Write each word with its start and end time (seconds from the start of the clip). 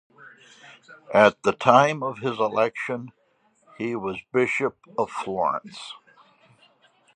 At 1.13 1.43
the 1.43 1.51
time 1.51 2.01
of 2.01 2.17
his 2.21 2.39
election, 2.39 3.11
he 3.77 3.95
was 3.95 4.17
Bishop 4.33 4.75
of 4.97 5.11
Florence. 5.11 5.93